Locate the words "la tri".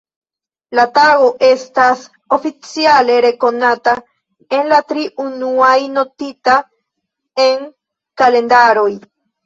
4.75-5.07